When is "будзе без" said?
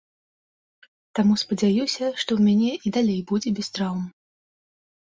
3.35-3.67